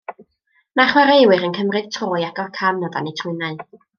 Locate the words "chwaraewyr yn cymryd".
0.93-1.93